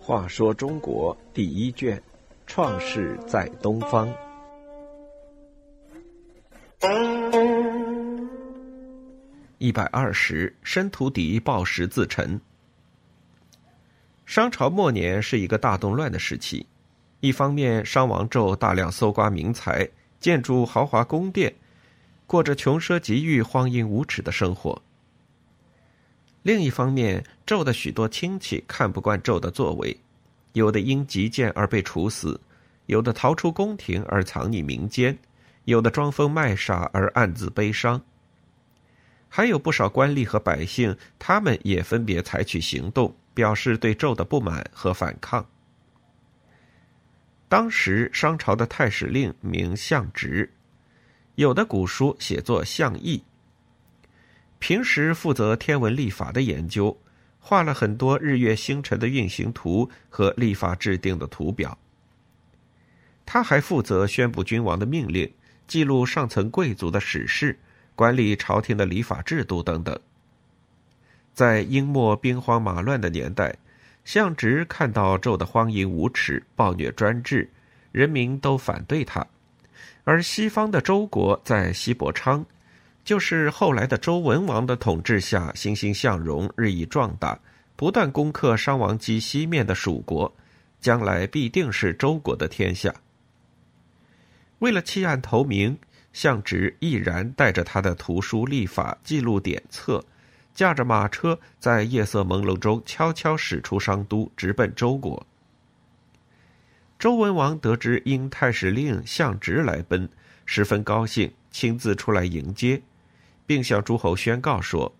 [0.00, 2.02] 话说中国第一卷，
[2.46, 4.12] 创世在东方。
[9.58, 12.40] 一百二十，申屠敌暴食自沉。
[14.24, 16.66] 商朝末年是一个大动乱的时期，
[17.20, 19.88] 一方面商王纣大量搜刮民财，
[20.18, 21.54] 建筑豪华宫殿，
[22.30, 24.80] 过着穷奢极欲、荒淫无耻的生活；
[26.44, 29.98] 另一方面，纣的许多亲戚看不惯纣的作为，
[30.52, 32.40] 有的因极谏而被处死，
[32.86, 35.18] 有的逃出宫廷而藏匿民间，
[35.64, 38.00] 有的装疯卖傻而暗自悲伤。
[39.28, 45.44] 还有不少官吏和百姓，他们也分别采取行动，表示对纣的不满和反抗。
[47.48, 50.48] 当时商朝的太史令名相直，
[51.34, 53.22] 有的古书写作相义。
[54.58, 56.98] 平时负责天文历法的研究，
[57.38, 61.78] 画了很多日月星辰的运行图和历法制定的图表。
[63.24, 65.32] 他还负责宣布君王的命令，
[65.66, 67.58] 记录上层贵族的史事。
[67.96, 70.00] 管理朝廷的礼法制度等等。
[71.34, 73.58] 在英末兵荒马乱的年代，
[74.06, 77.50] 相直看到纣的荒淫无耻、暴虐专制，
[77.92, 79.26] 人民都反对他。
[80.04, 82.44] 而西方的周国在西伯昌，
[83.04, 87.38] 就是后来的周文王的统治下，欣欣向荣，日益壮大，
[87.76, 90.34] 不断攻克商王畿西面的蜀国，
[90.80, 92.94] 将来必定是周国的天下。
[94.60, 95.78] 为了弃暗投明。
[96.12, 100.04] 相直毅然带着他的图书历法记录典册，
[100.52, 105.24] 驾着马车在夜色朦胧中悄悄驶出商都，直奔周国。
[107.00, 110.06] 周文王得知因太史令相直来奔，
[110.44, 112.82] 十分高兴，亲自出来迎接，
[113.46, 114.94] 并向诸侯宣告说：“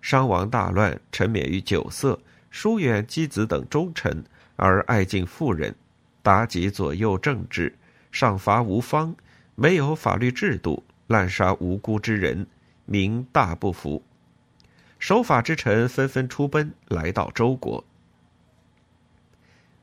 [0.00, 2.16] 商王大乱，沉湎于酒色，
[2.52, 4.22] 疏远箕子等忠臣，
[4.54, 5.74] 而爱敬妇人，
[6.22, 7.74] 妲己左右政治，
[8.12, 9.12] 赏罚无方。”
[9.56, 12.46] 没有法律制度，滥杀无辜之人，
[12.86, 14.00] 民大不服。
[15.00, 17.84] 守法之臣纷纷出奔，来到周国。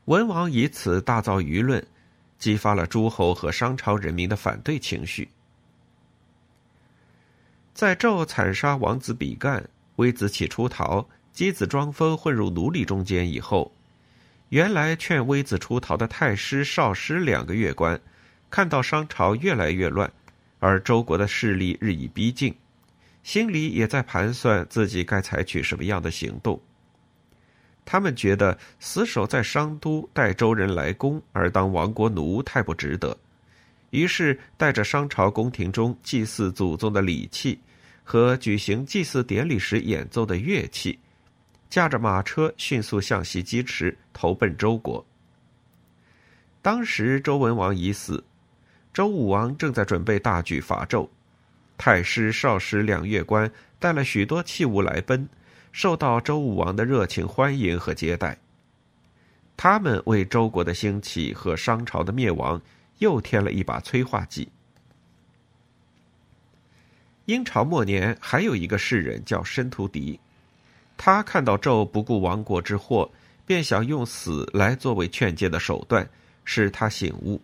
[0.06, 1.84] 文王以此大造舆论，
[2.38, 5.28] 激发了诸侯和商朝人民的反对情绪。
[7.74, 13.72] 在纣惨杀王子比干、微子启出逃、箕子装疯混入奴隶中间以后，
[14.48, 18.00] 原来劝微子出逃的太师、少师两个月官。
[18.50, 20.12] 看到商朝越来越乱，
[20.58, 22.52] 而周国的势力日益逼近，
[23.22, 26.60] 心里也在盘算自己该采取什么样的行动。
[27.84, 33.16] 他们觉得死守在商都待周人来攻而当亡国奴太不值得，
[33.90, 37.58] 于是带着商朝宫廷中祭祀祖宗的礼器
[38.04, 40.98] 和举行祭祀典礼时演奏的乐器，
[41.68, 45.04] 驾着马车迅速向西疾驰，投奔周国。
[46.62, 48.22] 当时周文王已死。
[48.92, 51.08] 周武王正在准备大举伐纣，
[51.78, 53.48] 太师、少师两月官
[53.78, 55.28] 带了许多器物来奔，
[55.72, 58.36] 受到周武王的热情欢迎和接待。
[59.56, 62.60] 他们为周国的兴起和商朝的灭亡
[62.98, 64.48] 又添了一把催化剂。
[67.26, 70.18] 殷朝末年还有一个士人叫申屠狄，
[70.96, 73.08] 他看到纣不顾亡国之祸，
[73.46, 76.08] 便想用死来作为劝谏的手段，
[76.44, 77.40] 使他醒悟。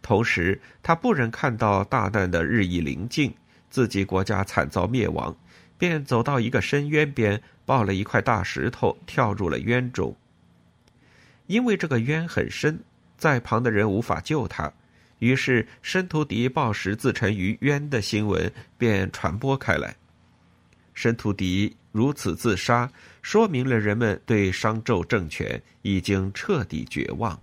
[0.00, 3.32] 同时，他不忍看到大难的日益临近，
[3.70, 5.36] 自己国家惨遭灭亡，
[5.82, 10.16] 便走到一个深渊边，抱了一块大石头，跳入了渊中。
[11.48, 12.78] 因为这个渊很深，
[13.18, 14.72] 在旁的人无法救他，
[15.18, 19.96] 于是申屠敌抱石自沉于渊的新闻便传播开来。
[20.94, 22.88] 申屠敌如此自杀，
[23.20, 27.36] 说明了人们对商纣政权已经彻底绝望。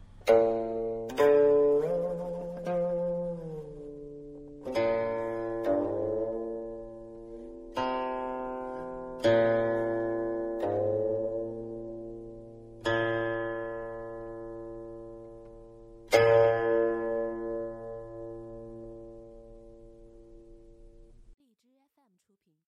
[9.24, 9.79] Música